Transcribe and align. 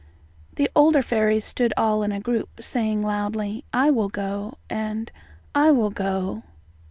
The 0.55 0.67
older 0.75 1.03
fairies 1.03 1.45
stood 1.45 1.75
all 1.77 2.01
in 2.01 2.11
a 2.11 2.19
group, 2.19 2.49
saying 2.63 3.03
loudly 3.03 3.65
"I 3.71 3.91
will 3.91 4.09
go," 4.09 4.55
and 4.67 5.11
"I 5.53 5.69
will 5.69 5.91
go." 5.91 6.41